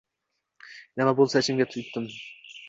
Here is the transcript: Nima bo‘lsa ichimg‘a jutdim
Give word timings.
Nima 1.01 1.13
bo‘lsa 1.19 1.43
ichimg‘a 1.45 1.69
jutdim 1.77 2.09